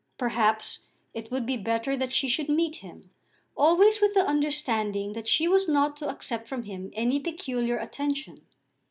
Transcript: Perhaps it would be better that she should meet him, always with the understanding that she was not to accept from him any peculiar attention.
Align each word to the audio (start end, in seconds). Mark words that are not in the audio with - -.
Perhaps 0.17 0.79
it 1.13 1.29
would 1.29 1.45
be 1.45 1.57
better 1.57 1.95
that 1.95 2.11
she 2.11 2.27
should 2.27 2.49
meet 2.49 2.77
him, 2.77 3.11
always 3.55 4.01
with 4.01 4.15
the 4.15 4.25
understanding 4.25 5.13
that 5.13 5.27
she 5.27 5.47
was 5.47 5.67
not 5.67 5.95
to 5.97 6.09
accept 6.09 6.47
from 6.47 6.63
him 6.63 6.89
any 6.95 7.19
peculiar 7.19 7.77
attention. 7.77 8.41